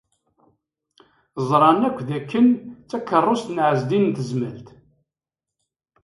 Ẓran 1.47 1.81
akk 1.87 1.99
d 2.07 2.09
akken 2.17 2.47
d 2.51 2.85
takeṛṛust 2.89 3.47
n 3.51 3.57
Ɛezdin 3.67 4.05
n 4.11 4.15
Tezmalt. 4.15 4.67